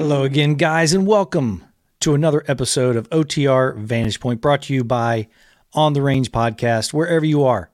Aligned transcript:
Hello 0.00 0.24
again, 0.24 0.54
guys, 0.54 0.92
and 0.92 1.06
welcome 1.06 1.64
to 2.00 2.14
another 2.14 2.42
episode 2.48 2.96
of 2.96 3.08
OTR 3.10 3.76
Vantage 3.76 4.18
Point 4.18 4.40
brought 4.40 4.62
to 4.62 4.74
you 4.74 4.82
by 4.82 5.28
On 5.72 5.92
the 5.92 6.02
Range 6.02 6.32
Podcast, 6.32 6.92
wherever 6.92 7.24
you 7.24 7.44
are. 7.44 7.70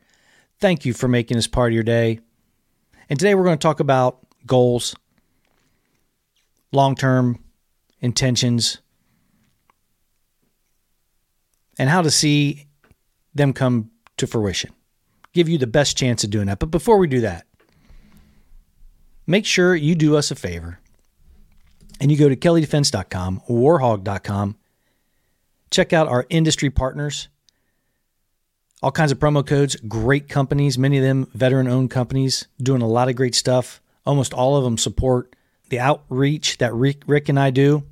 Thank 0.58 0.84
you 0.84 0.92
for 0.92 1.08
making 1.08 1.36
this 1.36 1.46
part 1.46 1.72
of 1.72 1.74
your 1.74 1.82
day. 1.82 2.20
And 3.08 3.18
today 3.18 3.34
we're 3.34 3.44
going 3.44 3.58
to 3.58 3.62
talk 3.62 3.80
about 3.80 4.18
goals, 4.46 4.94
long 6.72 6.94
term 6.94 7.38
intentions, 8.00 8.78
and 11.78 11.88
how 11.88 12.02
to 12.02 12.10
see 12.10 12.66
them 13.34 13.52
come 13.52 13.90
to 14.16 14.26
fruition. 14.26 14.72
Give 15.32 15.48
you 15.48 15.58
the 15.58 15.66
best 15.66 15.96
chance 15.96 16.24
of 16.24 16.30
doing 16.30 16.46
that. 16.46 16.58
But 16.58 16.70
before 16.70 16.98
we 16.98 17.06
do 17.06 17.20
that, 17.20 17.46
make 19.26 19.44
sure 19.44 19.74
you 19.74 19.94
do 19.94 20.16
us 20.16 20.30
a 20.30 20.34
favor 20.34 20.78
and 22.00 22.10
you 22.10 22.16
go 22.16 22.28
to 22.28 22.36
kellydefense.com, 22.36 23.42
warhawk.com, 23.48 24.56
check 25.70 25.92
out 25.92 26.08
our 26.08 26.26
industry 26.30 26.70
partners, 26.70 27.28
all 28.82 28.92
kinds 28.92 29.12
of 29.12 29.18
promo 29.18 29.46
codes, 29.46 29.76
great 29.76 30.28
companies, 30.28 30.78
many 30.78 30.98
of 30.98 31.04
them 31.04 31.26
veteran 31.34 31.68
owned 31.68 31.90
companies 31.90 32.46
doing 32.62 32.82
a 32.82 32.88
lot 32.88 33.08
of 33.08 33.16
great 33.16 33.34
stuff. 33.34 33.80
Almost 34.04 34.32
all 34.34 34.56
of 34.56 34.64
them 34.64 34.78
support 34.78 35.34
the 35.70 35.80
outreach 35.80 36.58
that 36.58 36.72
Rick, 36.74 37.02
Rick 37.06 37.28
and 37.28 37.40
I 37.40 37.50
do, 37.50 37.82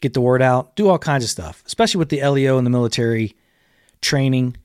get 0.00 0.14
the 0.14 0.20
word 0.20 0.42
out, 0.42 0.76
do 0.76 0.88
all 0.88 0.98
kinds 0.98 1.24
of 1.24 1.30
stuff, 1.30 1.62
especially 1.66 1.98
with 1.98 2.10
the 2.10 2.22
LEO 2.24 2.58
and 2.58 2.66
the 2.66 2.70
military 2.70 3.34
training. 4.00 4.56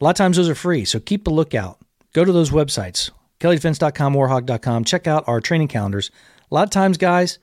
A 0.00 0.04
lot 0.04 0.10
of 0.10 0.16
times 0.16 0.36
those 0.36 0.48
are 0.48 0.54
free, 0.54 0.84
so 0.84 1.00
keep 1.00 1.26
a 1.26 1.30
lookout. 1.30 1.78
Go 2.12 2.24
to 2.24 2.32
those 2.32 2.50
websites, 2.50 3.10
kellydefense.com, 3.40 4.14
warhawk.com, 4.14 4.84
check 4.84 5.06
out 5.06 5.26
our 5.26 5.40
training 5.40 5.68
calendars. 5.68 6.10
A 6.50 6.54
lot 6.54 6.64
of 6.64 6.70
times, 6.70 6.96
guys, 6.96 7.38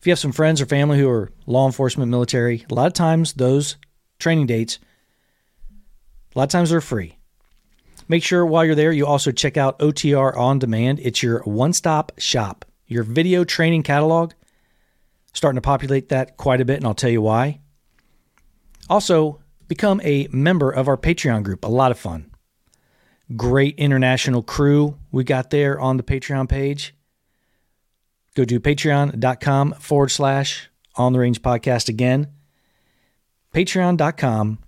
if 0.00 0.06
you 0.06 0.10
have 0.10 0.18
some 0.18 0.32
friends 0.32 0.60
or 0.60 0.66
family 0.66 0.98
who 0.98 1.08
are 1.08 1.30
law 1.46 1.66
enforcement, 1.66 2.10
military, 2.10 2.66
a 2.70 2.74
lot 2.74 2.86
of 2.86 2.92
times 2.92 3.34
those 3.34 3.76
training 4.18 4.46
dates, 4.46 4.78
a 6.34 6.38
lot 6.38 6.44
of 6.44 6.50
times 6.50 6.70
they're 6.70 6.80
free. 6.80 7.16
Make 8.08 8.22
sure 8.22 8.44
while 8.44 8.64
you're 8.64 8.74
there, 8.74 8.92
you 8.92 9.06
also 9.06 9.32
check 9.32 9.56
out 9.56 9.78
OTR 9.78 10.36
On 10.36 10.58
Demand. 10.58 11.00
It's 11.00 11.22
your 11.22 11.40
one 11.42 11.72
stop 11.72 12.12
shop, 12.18 12.64
your 12.86 13.02
video 13.02 13.42
training 13.42 13.82
catalog. 13.82 14.32
Starting 15.32 15.56
to 15.56 15.62
populate 15.62 16.08
that 16.10 16.36
quite 16.36 16.60
a 16.60 16.64
bit, 16.64 16.76
and 16.76 16.86
I'll 16.86 16.94
tell 16.94 17.10
you 17.10 17.20
why. 17.20 17.60
Also, 18.88 19.40
become 19.68 20.00
a 20.04 20.28
member 20.30 20.70
of 20.70 20.88
our 20.88 20.96
Patreon 20.96 21.42
group. 21.42 21.64
A 21.64 21.68
lot 21.68 21.90
of 21.90 21.98
fun. 21.98 22.30
Great 23.34 23.74
international 23.76 24.42
crew 24.42 24.98
we 25.10 25.24
got 25.24 25.50
there 25.50 25.80
on 25.80 25.96
the 25.96 26.02
Patreon 26.02 26.48
page. 26.48 26.94
Go 28.36 28.44
to 28.44 28.60
patreon.com 28.60 29.72
forward 29.74 30.10
slash 30.10 30.68
on 30.94 31.12
the 31.12 31.18
range 31.18 31.42
podcast 31.42 31.88
again. 31.88 32.28
Patreon.com 33.54 34.58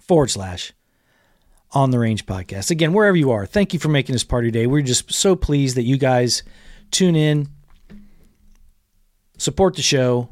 forward 0.00 0.30
slash 0.30 0.72
on 1.72 1.90
the 1.90 1.98
range 1.98 2.26
podcast. 2.26 2.70
Again, 2.70 2.92
wherever 2.94 3.16
you 3.16 3.30
are, 3.30 3.46
thank 3.46 3.72
you 3.72 3.78
for 3.78 3.88
making 3.88 4.14
this 4.14 4.24
part 4.24 4.44
of 4.44 4.46
your 4.46 4.52
day. 4.52 4.66
We're 4.66 4.82
just 4.82 5.12
so 5.12 5.36
pleased 5.36 5.76
that 5.76 5.82
you 5.82 5.98
guys 5.98 6.42
tune 6.90 7.14
in, 7.14 7.48
support 9.36 9.76
the 9.76 9.82
show, 9.82 10.30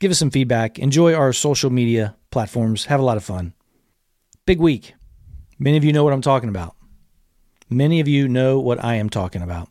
give 0.00 0.10
us 0.10 0.18
some 0.18 0.30
feedback, 0.30 0.78
enjoy 0.78 1.14
our 1.14 1.32
social 1.32 1.70
media 1.70 2.15
platforms, 2.36 2.84
have 2.84 3.00
a 3.00 3.02
lot 3.02 3.16
of 3.16 3.24
fun. 3.24 3.54
Big 4.44 4.60
week. 4.60 4.92
Many 5.58 5.78
of 5.78 5.84
you 5.84 5.90
know 5.94 6.04
what 6.04 6.12
I'm 6.12 6.20
talking 6.20 6.50
about. 6.50 6.76
Many 7.70 7.98
of 7.98 8.08
you 8.08 8.28
know 8.28 8.58
what 8.58 8.84
I 8.84 8.96
am 8.96 9.08
talking 9.08 9.40
about 9.40 9.70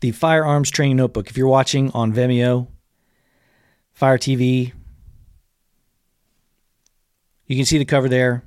the 0.00 0.10
Firearms 0.10 0.68
Training 0.68 0.96
Notebook. 0.96 1.30
If 1.30 1.36
you're 1.36 1.46
watching 1.46 1.92
on 1.92 2.12
Vimeo, 2.12 2.66
Fire 3.92 4.18
TV, 4.18 4.72
you 7.46 7.54
can 7.54 7.64
see 7.64 7.78
the 7.78 7.84
cover 7.84 8.08
there. 8.08 8.42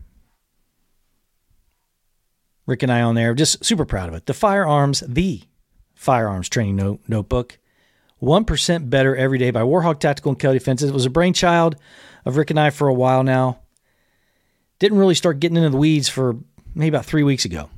Rick 2.65 2.83
and 2.83 2.91
I 2.91 3.03
on 3.03 3.15
there. 3.15 3.33
Just 3.33 3.63
super 3.63 3.85
proud 3.85 4.09
of 4.09 4.15
it. 4.15 4.25
The 4.25 4.33
Firearms, 4.33 5.01
the 5.07 5.43
Firearms 5.95 6.49
Training 6.49 6.75
note, 6.75 6.99
Notebook. 7.07 7.57
1% 8.21 8.89
better 8.89 9.15
every 9.15 9.37
day 9.37 9.49
by 9.49 9.61
Warhawk 9.61 10.01
Tactical 10.01 10.33
and 10.33 10.39
Kelly 10.39 10.59
Defenses. 10.59 10.89
It 10.89 10.93
was 10.93 11.05
a 11.05 11.09
brainchild 11.09 11.77
of 12.25 12.37
Rick 12.37 12.49
and 12.49 12.59
I 12.59 12.69
for 12.69 12.87
a 12.87 12.93
while 12.93 13.23
now. 13.23 13.59
Didn't 14.79 14.97
really 14.97 15.15
start 15.15 15.39
getting 15.39 15.57
into 15.57 15.69
the 15.69 15.77
weeds 15.77 16.09
for 16.09 16.37
maybe 16.73 16.89
about 16.89 17.05
three 17.05 17.23
weeks 17.23 17.45
ago. 17.45 17.69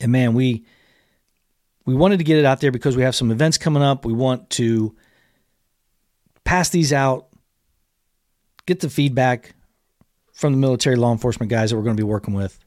And 0.00 0.10
man, 0.10 0.34
we 0.34 0.64
we 1.84 1.94
wanted 1.94 2.18
to 2.18 2.24
get 2.24 2.38
it 2.38 2.44
out 2.44 2.60
there 2.60 2.72
because 2.72 2.96
we 2.96 3.02
have 3.02 3.14
some 3.14 3.30
events 3.30 3.58
coming 3.58 3.82
up. 3.82 4.04
We 4.04 4.12
want 4.12 4.50
to 4.50 4.94
pass 6.44 6.68
these 6.68 6.92
out, 6.92 7.28
get 8.66 8.80
the 8.80 8.90
feedback 8.90 9.54
from 10.32 10.52
the 10.52 10.58
military 10.58 10.96
law 10.96 11.12
enforcement 11.12 11.50
guys 11.50 11.70
that 11.70 11.76
we're 11.76 11.82
going 11.82 11.96
to 11.96 12.00
be 12.00 12.06
working 12.06 12.34
with. 12.34 12.58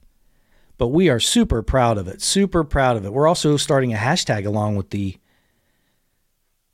But 0.78 0.90
we 0.90 1.09
are 1.09 1.19
super 1.19 1.62
proud 1.62 1.97
of 1.97 2.07
it. 2.07 2.22
Super 2.22 2.63
proud 2.63 2.97
of 2.97 3.06
it. 3.06 3.13
We're 3.13 3.28
also 3.28 3.57
starting 3.57 3.94
a 3.94 3.97
hashtag 3.97 4.46
along 4.46 4.75
with 4.75 4.90
the 4.90 5.17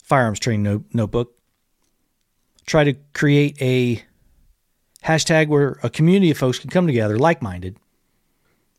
firearms 0.04 0.40
training 0.40 0.86
notebook. 0.94 1.38
Try 2.66 2.84
to 2.84 2.94
create 3.14 3.62
a 3.62 4.04
hashtag 5.04 5.48
where 5.48 5.80
a 5.84 5.90
community 5.90 6.32
of 6.32 6.38
folks 6.38 6.60
can 6.60 6.70
come 6.70 6.88
together, 6.88 7.18
like 7.18 7.42
minded, 7.42 7.78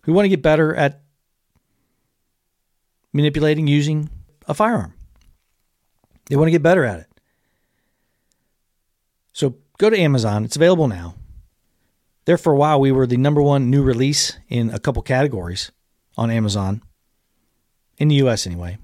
who 0.03 0.12
want 0.12 0.25
to 0.25 0.31
get 0.31 0.43
better 0.43 0.75
at 0.75 1.03
manipulating 3.12 3.66
using 3.66 4.09
a 4.47 4.54
firearm. 4.54 4.94
They 6.26 6.37
want 6.37 6.47
to 6.47 6.53
get 6.53 6.62
better 6.62 6.84
at 6.84 7.00
it. 7.00 7.06
So 9.32 9.56
go 9.78 9.91
to 9.91 9.99
Amazon. 9.99 10.44
It's 10.44 10.56
available 10.56 10.88
now. 10.88 11.14
There 12.25 12.38
for 12.38 12.53
a 12.53 12.56
while, 12.56 12.81
we 12.81 12.93
were 12.93 13.06
the 13.06 13.16
number 13.16 13.43
one 13.43 13.69
new 13.69 13.82
release 13.82 14.38
in 14.49 14.70
a 14.70 14.78
couple 14.78 15.03
categories 15.03 15.72
on 16.16 16.31
Amazon, 16.31 16.82
in 17.99 18.09
the 18.09 18.14
US 18.16 18.47
anyway. 18.47 18.78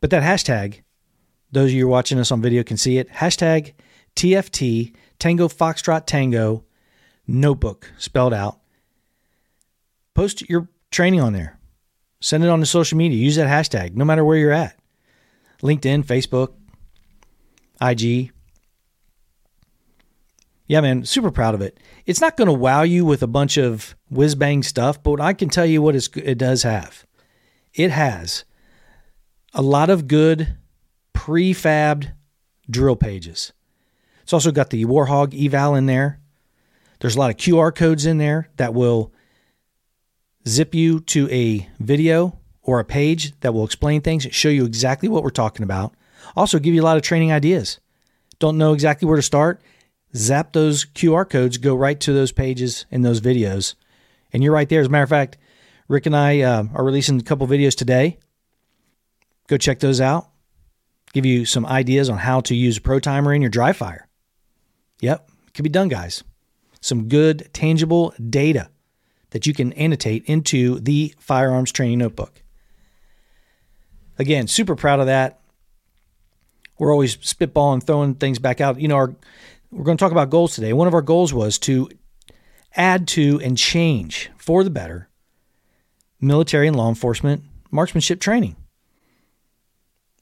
But 0.00 0.10
that 0.10 0.22
hashtag, 0.22 0.82
those 1.54 1.70
of 1.70 1.74
you 1.74 1.88
watching 1.88 2.18
us 2.18 2.30
on 2.30 2.42
video 2.42 2.62
can 2.62 2.76
see 2.76 2.98
it. 2.98 3.08
Hashtag 3.08 3.72
TFT 4.16 4.94
Tango 5.18 5.48
Foxtrot 5.48 6.06
Tango 6.06 6.64
Notebook 7.26 7.90
spelled 7.96 8.34
out. 8.34 8.60
Post 10.14 10.48
your 10.48 10.68
training 10.90 11.20
on 11.20 11.32
there. 11.32 11.58
Send 12.20 12.44
it 12.44 12.50
on 12.50 12.60
to 12.60 12.66
social 12.66 12.98
media. 12.98 13.18
Use 13.18 13.36
that 13.36 13.48
hashtag, 13.48 13.94
no 13.94 14.04
matter 14.04 14.24
where 14.24 14.36
you're 14.36 14.52
at. 14.52 14.78
LinkedIn, 15.62 16.04
Facebook, 16.04 16.52
IG. 17.80 18.32
Yeah, 20.66 20.80
man, 20.80 21.04
super 21.04 21.30
proud 21.30 21.54
of 21.54 21.60
it. 21.60 21.78
It's 22.06 22.20
not 22.20 22.36
going 22.36 22.46
to 22.46 22.52
wow 22.52 22.82
you 22.82 23.04
with 23.04 23.22
a 23.22 23.26
bunch 23.26 23.56
of 23.56 23.94
whiz 24.10 24.34
bang 24.34 24.62
stuff, 24.62 25.02
but 25.02 25.20
I 25.20 25.32
can 25.32 25.48
tell 25.48 25.66
you 25.66 25.82
what 25.82 25.94
it 25.94 26.38
does 26.38 26.62
have. 26.62 27.04
It 27.74 27.90
has 27.90 28.44
a 29.52 29.62
lot 29.62 29.90
of 29.90 30.08
good 30.08 30.56
prefabbed 31.24 32.12
drill 32.68 32.96
pages. 32.96 33.54
It's 34.22 34.34
also 34.34 34.52
got 34.52 34.68
the 34.68 34.84
Warhawk 34.84 35.32
eval 35.34 35.74
in 35.74 35.86
there. 35.86 36.20
There's 37.00 37.16
a 37.16 37.18
lot 37.18 37.30
of 37.30 37.38
QR 37.38 37.74
codes 37.74 38.04
in 38.04 38.18
there 38.18 38.50
that 38.58 38.74
will 38.74 39.10
zip 40.46 40.74
you 40.74 41.00
to 41.00 41.26
a 41.30 41.66
video 41.78 42.38
or 42.62 42.78
a 42.78 42.84
page 42.84 43.38
that 43.40 43.54
will 43.54 43.64
explain 43.64 44.02
things, 44.02 44.24
show 44.32 44.50
you 44.50 44.66
exactly 44.66 45.08
what 45.08 45.22
we're 45.22 45.30
talking 45.30 45.64
about. 45.64 45.94
Also, 46.36 46.58
give 46.58 46.74
you 46.74 46.82
a 46.82 46.84
lot 46.84 46.98
of 46.98 47.02
training 47.02 47.32
ideas. 47.32 47.80
Don't 48.38 48.58
know 48.58 48.74
exactly 48.74 49.08
where 49.08 49.16
to 49.16 49.22
start? 49.22 49.62
Zap 50.14 50.52
those 50.52 50.84
QR 50.84 51.28
codes, 51.28 51.56
go 51.56 51.74
right 51.74 51.98
to 52.00 52.12
those 52.12 52.32
pages 52.32 52.84
and 52.90 53.02
those 53.02 53.22
videos, 53.22 53.74
and 54.32 54.42
you're 54.42 54.52
right 54.52 54.68
there. 54.68 54.80
As 54.80 54.88
a 54.88 54.90
matter 54.90 55.04
of 55.04 55.08
fact, 55.08 55.38
Rick 55.88 56.04
and 56.04 56.16
I 56.16 56.40
uh, 56.40 56.64
are 56.74 56.84
releasing 56.84 57.18
a 57.18 57.24
couple 57.24 57.46
videos 57.46 57.74
today. 57.74 58.18
Go 59.48 59.56
check 59.56 59.80
those 59.80 60.02
out. 60.02 60.28
Give 61.14 61.24
you 61.24 61.44
some 61.46 61.64
ideas 61.64 62.10
on 62.10 62.18
how 62.18 62.40
to 62.40 62.56
use 62.56 62.76
a 62.76 62.80
pro 62.80 62.98
timer 62.98 63.32
in 63.32 63.40
your 63.40 63.50
dry 63.50 63.72
fire. 63.72 64.08
Yep, 65.00 65.30
it 65.46 65.54
can 65.54 65.62
be 65.62 65.68
done, 65.68 65.88
guys. 65.88 66.24
Some 66.80 67.08
good, 67.08 67.48
tangible 67.52 68.12
data 68.28 68.68
that 69.30 69.46
you 69.46 69.54
can 69.54 69.72
annotate 69.74 70.24
into 70.26 70.80
the 70.80 71.14
firearms 71.18 71.70
training 71.70 71.98
notebook. 71.98 72.42
Again, 74.18 74.48
super 74.48 74.74
proud 74.74 74.98
of 74.98 75.06
that. 75.06 75.40
We're 76.78 76.92
always 76.92 77.16
spitballing, 77.18 77.84
throwing 77.84 78.16
things 78.16 78.40
back 78.40 78.60
out. 78.60 78.80
You 78.80 78.88
know, 78.88 78.96
our, 78.96 79.14
we're 79.70 79.84
going 79.84 79.96
to 79.96 80.02
talk 80.02 80.12
about 80.12 80.30
goals 80.30 80.56
today. 80.56 80.72
One 80.72 80.88
of 80.88 80.94
our 80.94 81.02
goals 81.02 81.32
was 81.32 81.58
to 81.60 81.90
add 82.74 83.06
to 83.08 83.40
and 83.40 83.56
change 83.56 84.30
for 84.36 84.64
the 84.64 84.70
better 84.70 85.08
military 86.20 86.66
and 86.66 86.76
law 86.76 86.88
enforcement 86.88 87.44
marksmanship 87.70 88.20
training. 88.20 88.56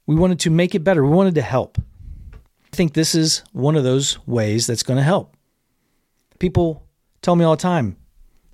We 0.06 0.14
wanted 0.14 0.40
to 0.40 0.50
make 0.50 0.74
it 0.74 0.84
better. 0.84 1.04
We 1.04 1.10
wanted 1.10 1.34
to 1.36 1.42
help. 1.42 1.78
I 2.72 2.76
think 2.76 2.94
this 2.94 3.14
is 3.14 3.42
one 3.52 3.76
of 3.76 3.84
those 3.84 4.18
ways 4.26 4.66
that's 4.66 4.82
going 4.82 4.96
to 4.96 5.02
help. 5.02 5.36
People 6.38 6.86
tell 7.20 7.36
me 7.36 7.44
all 7.44 7.56
the 7.56 7.62
time 7.62 7.96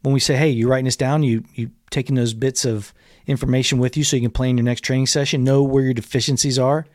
when 0.02 0.12
we 0.12 0.20
say, 0.20 0.36
"Hey, 0.36 0.50
you're 0.50 0.68
writing 0.68 0.84
this 0.84 0.96
down? 0.96 1.22
You 1.22 1.44
you 1.54 1.70
taking 1.90 2.16
those 2.16 2.34
bits 2.34 2.64
of 2.64 2.92
information 3.26 3.78
with 3.78 3.96
you 3.96 4.04
so 4.04 4.16
you 4.16 4.22
can 4.22 4.30
plan 4.30 4.58
your 4.58 4.64
next 4.64 4.82
training 4.82 5.06
session, 5.06 5.44
know 5.44 5.62
where 5.62 5.84
your 5.84 5.94
deficiencies 5.94 6.58
are?" 6.58 6.86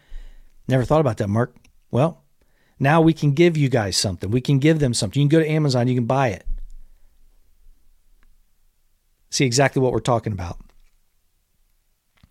Never 0.67 0.85
thought 0.85 1.01
about 1.01 1.17
that, 1.17 1.29
Mark. 1.29 1.55
Well, 1.89 2.23
now 2.79 3.01
we 3.01 3.13
can 3.13 3.31
give 3.31 3.57
you 3.57 3.69
guys 3.69 3.97
something. 3.97 4.29
We 4.29 4.41
can 4.41 4.59
give 4.59 4.79
them 4.79 4.94
something. 4.94 5.21
You 5.21 5.27
can 5.27 5.39
go 5.39 5.44
to 5.44 5.50
Amazon, 5.50 5.88
you 5.88 5.95
can 5.95 6.05
buy 6.05 6.29
it. 6.29 6.45
See 9.29 9.45
exactly 9.45 9.81
what 9.81 9.91
we're 9.91 10.00
talking 10.00 10.33
about. 10.33 10.59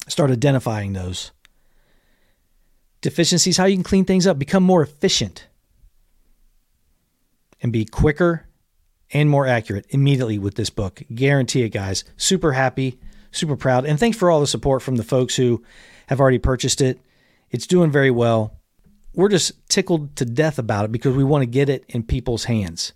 Start 0.08 0.30
identifying 0.30 0.92
those 0.92 1.32
deficiencies, 3.02 3.58
how 3.58 3.66
you 3.66 3.76
can 3.76 3.84
clean 3.84 4.06
things 4.06 4.26
up, 4.26 4.38
become 4.38 4.62
more 4.62 4.82
efficient, 4.82 5.46
and 7.60 7.72
be 7.72 7.84
quicker 7.84 8.46
and 9.12 9.28
more 9.28 9.46
accurate 9.46 9.86
immediately 9.90 10.38
with 10.38 10.54
this 10.54 10.70
book. 10.70 11.02
Guarantee 11.14 11.62
it, 11.62 11.68
guys. 11.68 12.04
Super 12.16 12.52
happy, 12.52 12.98
super 13.30 13.56
proud. 13.56 13.84
And 13.84 14.00
thanks 14.00 14.16
for 14.16 14.30
all 14.30 14.40
the 14.40 14.46
support 14.46 14.80
from 14.80 14.96
the 14.96 15.04
folks 15.04 15.36
who 15.36 15.62
have 16.06 16.20
already 16.20 16.38
purchased 16.38 16.80
it. 16.80 16.98
It's 17.50 17.66
doing 17.66 17.90
very 17.90 18.10
well. 18.10 18.56
We're 19.14 19.28
just 19.28 19.68
tickled 19.68 20.16
to 20.16 20.24
death 20.24 20.58
about 20.58 20.86
it 20.86 20.92
because 20.92 21.14
we 21.14 21.24
want 21.24 21.42
to 21.42 21.46
get 21.46 21.68
it 21.68 21.84
in 21.88 22.02
people's 22.02 22.44
hands. 22.44 22.94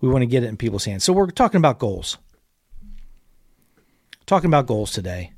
We 0.00 0.08
want 0.08 0.22
to 0.22 0.26
get 0.26 0.42
it 0.42 0.48
in 0.48 0.56
people's 0.56 0.84
hands. 0.84 1.04
So 1.04 1.12
we're 1.12 1.30
talking 1.30 1.58
about 1.58 1.78
goals. 1.78 2.18
Talking 4.26 4.48
about 4.50 4.66
goals 4.66 4.90
today. 4.90 5.32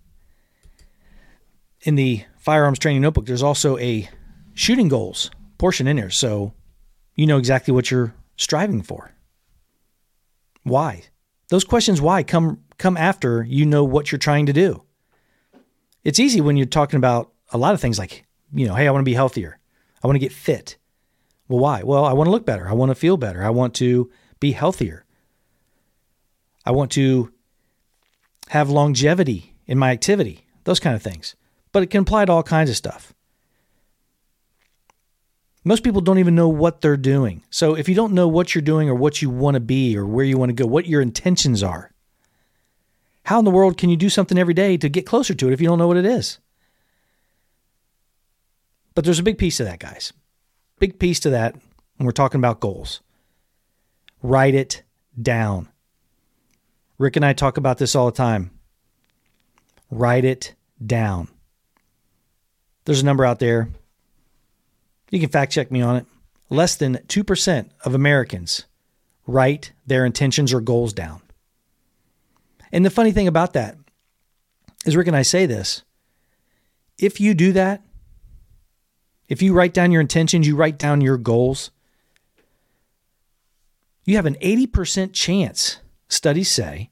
In 1.82 1.96
the 1.96 2.25
firearms 2.44 2.79
training 2.79 3.00
notebook, 3.00 3.25
there's 3.25 3.43
also 3.43 3.79
a 3.79 4.08
shooting 4.52 4.88
goals 4.88 5.31
portion 5.56 5.87
in 5.87 5.96
there. 5.96 6.11
So 6.11 6.52
you 7.14 7.26
know 7.26 7.38
exactly 7.38 7.73
what 7.73 7.91
you're 7.91 8.14
striving 8.37 8.82
for. 8.82 9.12
Why? 10.62 11.05
Those 11.49 11.64
questions 11.64 12.02
why 12.02 12.23
come 12.23 12.61
come 12.76 12.96
after 12.96 13.43
you 13.44 13.64
know 13.64 13.85
what 13.85 14.12
you're 14.12 14.19
trying 14.19 14.46
to 14.46 14.52
do. 14.52 14.82
It's 16.02 16.19
easy 16.19 16.43
when 16.43 16.56
you're 16.56 16.67
talking 16.67 16.99
about 16.99 17.32
a 17.50 17.56
lot 17.58 17.73
of 17.73 17.81
things 17.81 17.99
like, 17.99 18.26
you 18.52 18.67
know, 18.67 18.75
hey, 18.75 18.87
I 18.87 18.91
want 18.91 19.00
to 19.00 19.11
be 19.11 19.14
healthier. 19.14 19.58
I 20.02 20.06
want 20.06 20.17
to 20.17 20.20
get 20.20 20.32
fit. 20.32 20.76
Well, 21.49 21.61
why? 21.61 21.82
Well, 21.82 22.05
I 22.05 22.12
want 22.12 22.26
to 22.26 22.31
look 22.31 22.44
better. 22.44 22.69
I 22.69 22.73
want 22.73 22.91
to 22.91 22.94
feel 22.94 23.17
better. 23.17 23.43
I 23.43 23.50
want 23.50 23.75
to 23.76 24.11
be 24.38 24.52
healthier. 24.52 25.06
I 26.67 26.73
want 26.73 26.91
to 26.93 27.32
have 28.49 28.69
longevity 28.69 29.55
in 29.67 29.79
my 29.79 29.93
activity, 29.93 30.46
those 30.64 30.81
kind 30.81 30.94
of 30.94 31.02
things. 31.02 31.37
But 31.75 31.82
it 31.82 31.91
can 31.91 32.03
apply 32.03 32.26
to 32.26 32.32
all 32.32 32.44
kinds 32.44 32.71
of 32.71 32.76
stuff. 32.76 33.12
Most 35.65 35.82
people 35.82 36.00
don't 36.00 36.21
even 36.21 36.37
know 36.37 36.49
what 36.49 36.81
they're 36.81 36.97
doing. 36.97 37.43
So 37.50 37.75
if 37.75 37.88
you 37.88 37.97
don't 37.97 38.12
know 38.12 38.29
what 38.29 38.55
you're 38.55 38.62
doing 38.62 38.88
or 38.88 38.94
what 38.94 39.21
you 39.21 39.29
want 39.29 39.56
to 39.56 39.61
be 39.61 39.99
or 39.99 40.06
where 40.06 40.25
you 40.25 40.38
want 40.38 40.50
to 40.50 40.55
go, 40.55 40.67
what 40.67 40.87
your 40.87 41.00
intentions 41.00 41.65
are, 41.65 41.91
how 43.25 43.41
in 43.41 43.44
the 43.44 43.50
world 43.50 43.76
can 43.76 43.91
you 43.91 43.97
do 43.97 44.09
something 44.09 44.38
every 44.38 44.55
day 44.55 44.76
to 44.76 44.88
get 44.88 45.05
closer 45.05 45.35
to 45.35 45.49
it 45.49 45.53
if 45.53 45.61
you 45.61 45.67
don't 45.67 45.81
know 45.81 45.88
what 45.88 45.97
it 45.97 46.06
is? 46.06 46.38
But 48.94 49.05
there's 49.05 49.19
a 49.19 49.25
big 49.25 49.38
piece 49.38 49.56
to 49.56 49.65
that, 49.65 49.81
guys. 49.81 50.12
Big 50.79 51.00
piece 51.00 51.19
to 51.20 51.31
that 51.31 51.56
when 51.97 52.06
we're 52.06 52.12
talking 52.12 52.38
about 52.38 52.61
goals. 52.61 53.00
Write 54.23 54.55
it 54.55 54.85
down. 55.20 55.70
Rick 56.99 57.17
and 57.17 57.25
I 57.25 57.32
talk 57.32 57.56
about 57.56 57.79
this 57.79 57.97
all 57.97 58.06
the 58.06 58.12
time. 58.12 58.53
Write 59.91 60.25
it 60.25 60.55
down. 60.87 61.33
There's 62.84 63.02
a 63.02 63.04
number 63.04 63.25
out 63.25 63.38
there 63.38 63.69
you 65.14 65.20
can 65.20 65.28
fact 65.28 65.52
check 65.52 65.70
me 65.70 65.81
on 65.81 65.96
it. 65.96 66.06
Less 66.50 66.75
than 66.75 66.96
2% 66.96 67.70
of 67.84 67.94
Americans 67.94 68.64
write 69.26 69.72
their 69.86 70.04
intentions 70.04 70.52
or 70.52 70.60
goals 70.60 70.92
down. 70.92 71.22
And 72.72 72.84
the 72.84 72.90
funny 72.90 73.12
thing 73.12 73.28
about 73.28 73.52
that 73.52 73.76
is, 74.84 74.96
Rick 74.96 75.06
and 75.06 75.16
I 75.16 75.22
say 75.22 75.46
this 75.46 75.84
if 76.98 77.20
you 77.20 77.32
do 77.34 77.52
that, 77.52 77.82
if 79.28 79.40
you 79.40 79.54
write 79.54 79.72
down 79.72 79.92
your 79.92 80.00
intentions, 80.00 80.46
you 80.46 80.56
write 80.56 80.78
down 80.78 81.00
your 81.00 81.16
goals, 81.16 81.70
you 84.04 84.16
have 84.16 84.26
an 84.26 84.36
80% 84.42 85.12
chance, 85.12 85.78
studies 86.08 86.50
say, 86.50 86.90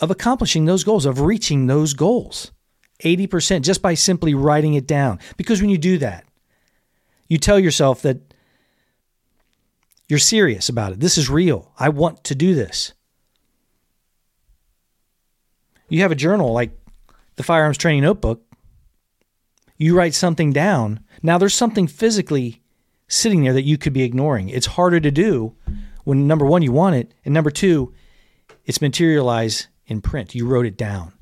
of 0.00 0.10
accomplishing 0.10 0.64
those 0.64 0.82
goals, 0.82 1.06
of 1.06 1.20
reaching 1.20 1.66
those 1.66 1.94
goals. 1.94 2.50
80% 3.00 3.62
just 3.62 3.82
by 3.82 3.94
simply 3.94 4.34
writing 4.34 4.74
it 4.74 4.86
down. 4.86 5.18
Because 5.36 5.60
when 5.60 5.70
you 5.70 5.78
do 5.78 5.98
that, 5.98 6.24
you 7.28 7.38
tell 7.38 7.58
yourself 7.58 8.02
that 8.02 8.34
you're 10.08 10.18
serious 10.18 10.68
about 10.68 10.92
it. 10.92 11.00
This 11.00 11.18
is 11.18 11.28
real. 11.28 11.72
I 11.78 11.90
want 11.90 12.24
to 12.24 12.34
do 12.34 12.54
this. 12.54 12.94
You 15.88 16.02
have 16.02 16.12
a 16.12 16.16
journal 16.16 16.52
like 16.52 16.70
the 17.36 17.42
firearms 17.42 17.78
training 17.78 18.02
notebook. 18.02 18.42
You 19.76 19.96
write 19.96 20.14
something 20.14 20.52
down. 20.52 21.00
Now, 21.22 21.38
there's 21.38 21.54
something 21.54 21.86
physically 21.86 22.62
sitting 23.06 23.42
there 23.42 23.52
that 23.52 23.62
you 23.62 23.78
could 23.78 23.92
be 23.92 24.02
ignoring. 24.02 24.48
It's 24.48 24.66
harder 24.66 25.00
to 25.00 25.10
do 25.10 25.54
when 26.04 26.26
number 26.26 26.46
one, 26.46 26.62
you 26.62 26.72
want 26.72 26.96
it, 26.96 27.12
and 27.24 27.34
number 27.34 27.50
two, 27.50 27.92
it's 28.64 28.80
materialized 28.80 29.66
in 29.86 30.00
print. 30.00 30.34
You 30.34 30.46
wrote 30.46 30.64
it 30.64 30.76
down. 30.76 31.12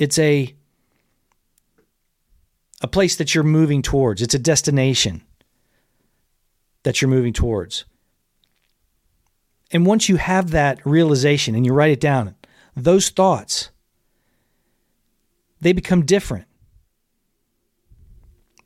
It's 0.00 0.18
a 0.18 0.54
a 2.80 2.88
place 2.88 3.16
that 3.16 3.34
you're 3.34 3.44
moving 3.44 3.82
towards. 3.82 4.22
It's 4.22 4.34
a 4.34 4.38
destination 4.38 5.22
that 6.82 7.00
you're 7.02 7.10
moving 7.10 7.34
towards. 7.34 7.84
And 9.70 9.84
once 9.84 10.08
you 10.08 10.16
have 10.16 10.52
that 10.52 10.84
realization 10.86 11.54
and 11.54 11.66
you 11.66 11.74
write 11.74 11.90
it 11.90 12.00
down, 12.00 12.34
those 12.74 13.10
thoughts, 13.10 13.70
they 15.60 15.74
become 15.74 16.06
different. 16.06 16.46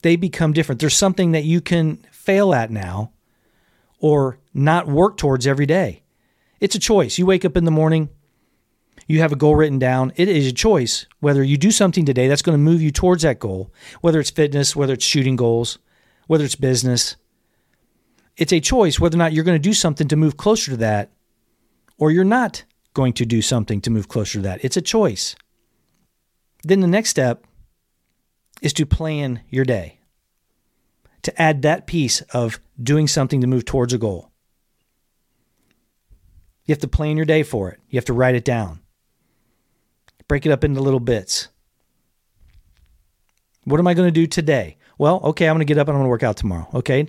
They 0.03 0.15
become 0.15 0.53
different. 0.53 0.81
There's 0.81 0.97
something 0.97 1.33
that 1.33 1.43
you 1.43 1.61
can 1.61 1.97
fail 2.13 2.55
at 2.55 2.71
now 2.71 3.11
or 3.99 4.39
not 4.55 4.87
work 4.87 5.17
towards 5.17 5.49
every 5.49 5.67
day. 5.67 6.05
It's 6.61 6.77
a 6.77 6.79
choice. 6.79 7.19
You 7.19 7.27
wake 7.27 7.45
up 7.45 7.57
in 7.57 7.65
the 7.65 7.73
morning, 7.73 8.11
you 9.07 9.21
have 9.21 9.33
a 9.33 9.37
goal 9.37 9.55
written 9.57 9.79
down. 9.79 10.13
It 10.17 10.29
is 10.29 10.47
a 10.47 10.53
choice 10.53 11.07
whether 11.21 11.43
you 11.43 11.57
do 11.57 11.71
something 11.71 12.05
today 12.05 12.29
that's 12.29 12.43
going 12.43 12.55
to 12.55 12.63
move 12.63 12.83
you 12.83 12.91
towards 12.91 13.23
that 13.23 13.39
goal, 13.39 13.73
whether 14.01 14.21
it's 14.21 14.31
fitness, 14.31 14.75
whether 14.75 14.95
it's 14.95 15.05
shooting 15.05 15.37
goals, 15.37 15.79
whether 16.27 16.45
it's 16.45 16.55
business. 16.55 17.17
It's 18.37 18.53
a 18.53 18.61
choice 18.61 18.99
whether 18.99 19.17
or 19.17 19.19
not 19.19 19.33
you're 19.33 19.45
going 19.45 19.61
to 19.61 19.69
do 19.69 19.75
something 19.75 20.09
to 20.09 20.17
move 20.17 20.37
closer 20.37 20.73
to 20.73 20.77
that 20.79 21.11
or 21.99 22.11
you're 22.11 22.25
not 22.25 22.65
going 22.95 23.13
to 23.15 23.27
do 23.27 23.43
something 23.43 23.81
to 23.83 23.91
move 23.91 24.09
closer 24.09 24.39
to 24.39 24.43
that. 24.43 24.65
It's 24.65 24.77
a 24.77 24.83
choice. 24.83 25.37
Then 26.63 26.81
the 26.81 26.87
next 26.87 27.11
step 27.11 27.45
is 28.63 28.73
to 28.75 28.87
plan 28.87 29.43
your 29.51 29.65
day, 29.65 30.01
to 31.23 31.41
add 31.41 31.63
that 31.63 31.87
piece 31.87 32.23
of 32.33 32.59
doing 32.83 33.07
something 33.07 33.41
to 33.41 33.47
move 33.47 33.65
towards 33.65 33.93
a 33.93 33.99
goal. 33.99 34.31
You 36.65 36.73
have 36.73 36.81
to 36.81 36.89
plan 36.89 37.17
your 37.17 37.27
day 37.27 37.43
for 37.43 37.71
it, 37.71 37.81
you 37.89 37.99
have 37.99 38.07
to 38.07 38.15
write 38.15 38.35
it 38.35 38.45
down. 38.45 38.81
Break 40.29 40.47
it 40.47 40.53
up 40.53 40.65
into 40.65 40.81
little 40.81 41.01
bits. 41.01 41.49
What 43.65 43.81
am 43.81 43.87
I 43.87 43.95
going 43.95 44.09
to 44.09 44.13
do 44.13 44.27
today? 44.27 44.77
Well, 44.99 45.21
okay, 45.25 45.49
I'm 45.49 45.55
going 45.55 45.67
to 45.67 45.71
get 45.71 45.79
up 45.79 45.89
and 45.89 45.97
I'm 45.97 46.01
going 46.01 46.07
to 46.07 46.11
work 46.11 46.23
out 46.23 46.37
tomorrow. 46.37 46.69
Okay. 46.75 47.07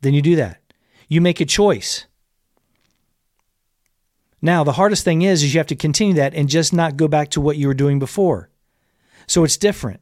Then 0.00 0.14
you 0.14 0.22
do 0.22 0.36
that. 0.36 0.60
You 1.08 1.20
make 1.20 1.40
a 1.40 1.44
choice. 1.44 2.06
Now, 4.40 4.62
the 4.62 4.72
hardest 4.72 5.04
thing 5.04 5.22
is 5.22 5.42
is 5.42 5.52
you 5.52 5.58
have 5.58 5.66
to 5.68 5.76
continue 5.76 6.14
that 6.14 6.34
and 6.34 6.48
just 6.48 6.72
not 6.72 6.96
go 6.96 7.08
back 7.08 7.30
to 7.30 7.40
what 7.40 7.56
you 7.56 7.66
were 7.66 7.74
doing 7.74 7.98
before. 7.98 8.50
So 9.26 9.44
it's 9.44 9.56
different. 9.56 10.00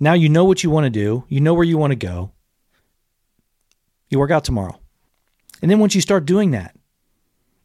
Now 0.00 0.12
you 0.12 0.28
know 0.28 0.44
what 0.44 0.62
you 0.62 0.70
want 0.70 0.84
to 0.84 0.90
do, 0.90 1.24
you 1.28 1.40
know 1.40 1.54
where 1.54 1.64
you 1.64 1.76
want 1.78 1.90
to 1.90 1.96
go. 1.96 2.32
You 4.08 4.18
work 4.18 4.30
out 4.30 4.44
tomorrow. 4.44 4.78
And 5.60 5.70
then 5.70 5.80
once 5.80 5.94
you 5.94 6.00
start 6.00 6.24
doing 6.24 6.52
that 6.52 6.76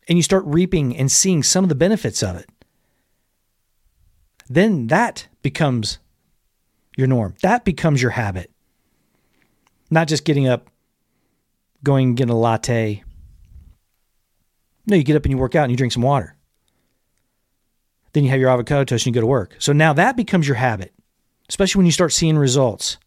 and 0.08 0.18
you 0.18 0.24
start 0.24 0.44
reaping 0.46 0.98
and 0.98 1.12
seeing 1.12 1.44
some 1.44 1.64
of 1.64 1.70
the 1.70 1.76
benefits 1.76 2.24
of 2.24 2.36
it, 2.36 2.50
then 4.48 4.88
that 4.88 5.28
becomes 5.42 6.00
your 6.98 7.08
norm. 7.08 7.36
That 7.42 7.66
becomes 7.66 8.02
your 8.02 8.12
habit. 8.12 8.52
Not 9.90 10.08
just 10.08 10.26
getting 10.26 10.48
up, 10.48 10.70
going 11.84 12.10
and 12.10 12.18
getting 12.18 12.34
a 12.34 12.38
latte. 12.38 13.04
No, 14.86 14.96
you 14.96 15.04
get 15.04 15.16
up 15.16 15.24
and 15.24 15.32
you 15.32 15.38
work 15.38 15.56
out 15.56 15.64
and 15.64 15.72
you 15.72 15.78
drink 15.78 15.94
some 15.94 16.04
water. 16.04 16.36
Then 18.14 18.24
you 18.24 18.30
have 18.30 18.40
your 18.40 18.50
avocado 18.50 18.84
toast 18.84 19.06
and 19.06 19.16
you 19.16 19.20
go 19.20 19.22
to 19.22 19.28
work. 19.28 19.56
So 19.60 19.74
now 19.74 19.94
that 19.94 20.16
becomes 20.16 20.48
your 20.48 20.58
habit, 20.58 20.94
especially 21.50 21.80
when 21.80 21.86
you 21.86 21.92
start 21.92 22.14
seeing 22.14 22.38
results. 22.38 22.98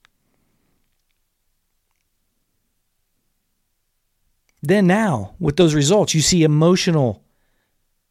Then 4.62 4.86
now, 4.86 5.34
with 5.38 5.56
those 5.56 5.74
results, 5.74 6.12
you 6.14 6.20
see 6.20 6.42
emotional 6.42 7.22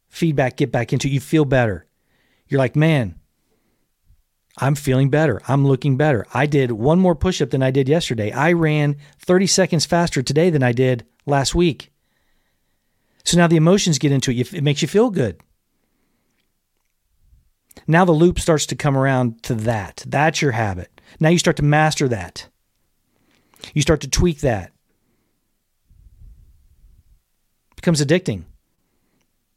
feedback 0.08 0.56
get 0.56 0.72
back 0.72 0.92
into 0.92 1.08
you 1.08 1.20
feel 1.20 1.44
better. 1.44 1.85
You're 2.48 2.58
like, 2.58 2.76
man, 2.76 3.18
I'm 4.58 4.74
feeling 4.74 5.10
better. 5.10 5.40
I'm 5.46 5.66
looking 5.66 5.96
better. 5.96 6.26
I 6.32 6.46
did 6.46 6.72
one 6.72 6.98
more 6.98 7.14
push 7.14 7.42
up 7.42 7.50
than 7.50 7.62
I 7.62 7.70
did 7.70 7.88
yesterday. 7.88 8.32
I 8.32 8.52
ran 8.52 8.96
30 9.20 9.46
seconds 9.46 9.84
faster 9.84 10.22
today 10.22 10.50
than 10.50 10.62
I 10.62 10.72
did 10.72 11.04
last 11.26 11.54
week. 11.54 11.92
So 13.24 13.36
now 13.36 13.48
the 13.48 13.56
emotions 13.56 13.98
get 13.98 14.12
into 14.12 14.30
it. 14.30 14.54
It 14.54 14.62
makes 14.62 14.82
you 14.82 14.88
feel 14.88 15.10
good. 15.10 15.40
Now 17.86 18.04
the 18.04 18.12
loop 18.12 18.38
starts 18.38 18.66
to 18.66 18.76
come 18.76 18.96
around 18.96 19.42
to 19.44 19.54
that. 19.54 20.04
That's 20.06 20.40
your 20.40 20.52
habit. 20.52 21.00
Now 21.20 21.28
you 21.28 21.38
start 21.38 21.56
to 21.58 21.62
master 21.62 22.08
that. 22.08 22.48
You 23.74 23.82
start 23.82 24.00
to 24.02 24.08
tweak 24.08 24.40
that. 24.40 24.72
It 27.72 27.76
becomes 27.76 28.04
addicting. 28.04 28.44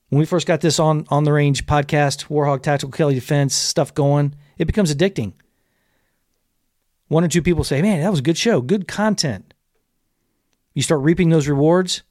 When 0.10 0.20
we 0.20 0.25
first 0.25 0.48
got 0.48 0.62
this 0.62 0.80
on 0.80 1.06
on 1.10 1.24
the 1.24 1.34
range 1.34 1.66
podcast, 1.66 2.28
Warhawk 2.28 2.62
Tactical 2.62 2.92
Kelly 2.92 3.16
Defense 3.16 3.54
stuff 3.54 3.94
going, 3.94 4.36
it 4.58 4.66
becomes 4.66 4.94
addicting. 4.94 5.34
One 7.08 7.24
or 7.24 7.28
two 7.28 7.42
people 7.42 7.63
say, 7.63 7.82
"Man, 7.82 8.01
that 8.01 8.10
was 8.10 8.20
a 8.20 8.24
good 8.24 8.38
show, 8.38 8.62
good 8.62 8.88
content." 8.88 9.54
You 10.74 10.82
start 10.82 11.01
reaping 11.01 11.30
those 11.30 11.48
rewards. 11.48 12.04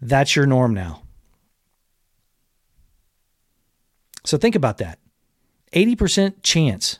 That's 0.00 0.36
your 0.36 0.46
norm 0.46 0.74
now. 0.74 1.02
So 4.24 4.36
think 4.36 4.54
about 4.54 4.78
that 4.78 4.98
80% 5.72 6.42
chance 6.42 6.98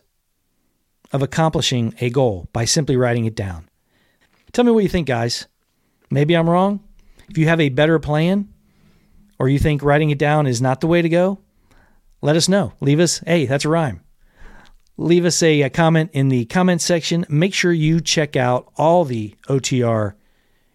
of 1.13 1.23
accomplishing 1.23 1.95
a 2.01 2.11
goal 2.11 2.49
by 2.53 2.65
simply 2.65 2.97
writing 2.97 3.25
it 3.25 3.35
down. 3.35 3.69
Tell 4.53 4.65
me 4.65 4.73
what 4.73 4.83
you 4.83 4.89
think, 4.89 5.07
guys. 5.07 5.47
Maybe 6.11 6.35
I'm 6.35 6.49
wrong. 6.49 6.81
If 7.29 7.39
you 7.39 7.47
have 7.49 7.61
a 7.61 7.69
better 7.71 7.99
plan 7.99 8.54
or 9.39 9.49
you 9.49 9.59
think 9.59 9.83
writing 9.83 10.11
it 10.11 10.19
down 10.19 10.47
is 10.47 10.63
not 10.63 10.81
the 10.81 10.87
way 10.87 11.03
to 11.03 11.09
go, 11.09 11.41
let 12.21 12.37
us 12.37 12.49
know. 12.49 12.73
Leave 12.81 13.01
us, 13.01 13.19
hey, 13.21 13.47
that's 13.47 13.65
a 13.65 13.69
rhyme. 13.69 14.01
Leave 14.97 15.25
us 15.25 15.43
a, 15.43 15.63
a 15.63 15.71
comment 15.71 16.11
in 16.13 16.29
the 16.29 16.45
comment 16.47 16.81
section. 16.81 17.27
Make 17.29 17.53
sure 17.53 17.73
you 17.73 18.01
check 18.01 18.37
out 18.37 18.73
all 18.77 19.05
the 19.05 19.35
OTR 19.49 20.15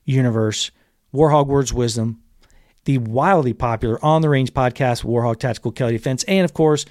universe, 0.03 0.71
Warhawk 1.13 1.47
Words 1.47 1.73
Wisdom, 1.73 2.21
the 2.85 2.97
wildly 2.97 3.53
popular 3.53 4.03
On 4.03 4.21
the 4.21 4.29
Range 4.29 4.53
podcast, 4.53 5.05
Warhawk 5.05 5.39
Tactical 5.39 5.71
Kelly 5.71 5.93
Defense, 5.93 6.23
and 6.25 6.43
of 6.43 6.53
course, 6.53 6.85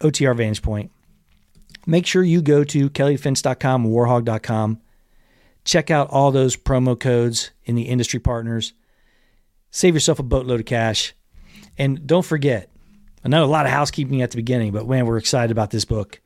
OTR 0.00 0.36
Vantage 0.36 0.62
Point. 0.62 0.92
Make 1.86 2.06
sure 2.06 2.22
you 2.22 2.42
go 2.42 2.62
to 2.64 2.90
kellydefense.com, 2.90 3.86
warhawk.com. 3.86 4.80
Check 5.64 5.90
out 5.90 6.10
all 6.10 6.30
those 6.30 6.56
promo 6.56 6.98
codes 6.98 7.50
in 7.64 7.74
the 7.74 7.82
industry 7.82 8.20
partners. 8.20 8.72
Save 9.72 9.94
yourself 9.94 10.20
a 10.20 10.22
boatload 10.22 10.60
of 10.60 10.66
cash. 10.66 11.14
And 11.76 12.06
don't 12.06 12.24
forget, 12.24 12.70
I 13.24 13.28
know 13.28 13.44
a 13.44 13.46
lot 13.46 13.66
of 13.66 13.72
housekeeping 13.72 14.22
at 14.22 14.30
the 14.30 14.36
beginning, 14.36 14.72
but 14.72 14.86
man, 14.86 15.06
we're 15.06 15.18
excited 15.18 15.50
about 15.50 15.70
this 15.72 15.84
book. 15.84 16.20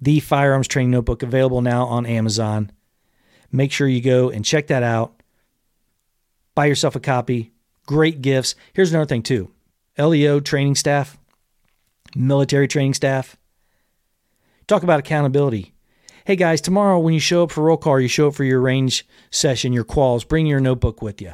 The 0.00 0.18
Firearms 0.18 0.66
Training 0.66 0.90
Notebook, 0.90 1.22
available 1.22 1.62
now 1.62 1.86
on 1.86 2.04
Amazon. 2.04 2.72
Make 3.52 3.70
sure 3.70 3.86
you 3.86 4.00
go 4.00 4.30
and 4.30 4.44
check 4.44 4.66
that 4.66 4.82
out. 4.82 5.22
Buy 6.56 6.66
yourself 6.66 6.96
a 6.96 7.00
copy 7.00 7.52
great 7.88 8.20
gifts. 8.20 8.54
Here's 8.74 8.92
another 8.92 9.06
thing, 9.06 9.22
too 9.22 9.50
LEO 9.98 10.38
training 10.38 10.76
staff, 10.76 11.18
military 12.14 12.68
training 12.68 12.94
staff. 12.94 13.36
Talk 14.68 14.84
about 14.84 15.00
accountability. 15.00 15.74
Hey 16.24 16.36
guys, 16.36 16.60
tomorrow 16.60 16.98
when 16.98 17.14
you 17.14 17.20
show 17.20 17.44
up 17.44 17.50
for 17.50 17.64
roll 17.64 17.78
call, 17.78 17.98
you 17.98 18.06
show 18.06 18.28
up 18.28 18.34
for 18.34 18.44
your 18.44 18.60
range 18.60 19.08
session, 19.30 19.72
your 19.72 19.84
quals, 19.84 20.28
bring 20.28 20.46
your 20.46 20.60
notebook 20.60 21.00
with 21.00 21.22
you. 21.22 21.32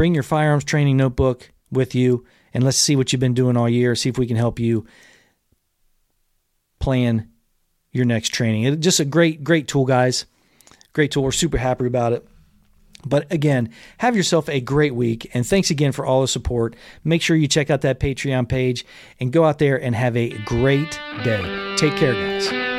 Bring 0.00 0.14
your 0.14 0.22
firearms 0.22 0.64
training 0.64 0.96
notebook 0.96 1.50
with 1.70 1.94
you, 1.94 2.24
and 2.54 2.64
let's 2.64 2.78
see 2.78 2.96
what 2.96 3.12
you've 3.12 3.20
been 3.20 3.34
doing 3.34 3.58
all 3.58 3.68
year. 3.68 3.94
See 3.94 4.08
if 4.08 4.16
we 4.16 4.26
can 4.26 4.38
help 4.38 4.58
you 4.58 4.86
plan 6.78 7.28
your 7.92 8.06
next 8.06 8.30
training. 8.30 8.64
It's 8.64 8.82
just 8.82 9.00
a 9.00 9.04
great, 9.04 9.44
great 9.44 9.68
tool, 9.68 9.84
guys. 9.84 10.24
Great 10.94 11.10
tool. 11.10 11.22
We're 11.22 11.32
super 11.32 11.58
happy 11.58 11.84
about 11.84 12.14
it. 12.14 12.26
But 13.04 13.30
again, 13.30 13.74
have 13.98 14.16
yourself 14.16 14.48
a 14.48 14.62
great 14.62 14.94
week. 14.94 15.30
And 15.34 15.46
thanks 15.46 15.68
again 15.68 15.92
for 15.92 16.06
all 16.06 16.22
the 16.22 16.28
support. 16.28 16.76
Make 17.04 17.20
sure 17.20 17.36
you 17.36 17.46
check 17.46 17.68
out 17.68 17.82
that 17.82 18.00
Patreon 18.00 18.48
page 18.48 18.86
and 19.20 19.30
go 19.30 19.44
out 19.44 19.58
there 19.58 19.76
and 19.76 19.94
have 19.94 20.16
a 20.16 20.30
great 20.46 20.98
day. 21.24 21.74
Take 21.76 21.96
care, 21.96 22.14
guys. 22.14 22.69